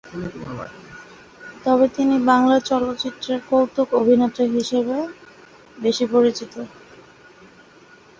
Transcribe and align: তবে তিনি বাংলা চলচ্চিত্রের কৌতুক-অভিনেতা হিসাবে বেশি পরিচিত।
তবে 1.65 1.85
তিনি 1.95 2.15
বাংলা 2.29 2.57
চলচ্চিত্রের 2.69 3.39
কৌতুক-অভিনেতা 3.49 4.43
হিসাবে 4.55 4.97
বেশি 5.77 6.05
পরিচিত। 6.13 6.53